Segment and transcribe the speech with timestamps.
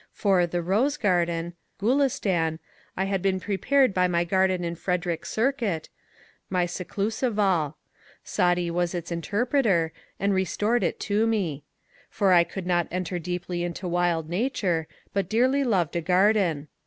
[0.13, 2.57] For the" Rose Garden" (Gulistan)
[2.97, 5.89] I had been prepared by my garden in Frederick Circuit,
[6.49, 7.77] my ^' Seclu saval:"
[8.35, 11.65] Saadi was its interpreter, and restored it to me.
[12.09, 16.67] For I could not enter deeply into wild nature, but dearly loved a garden.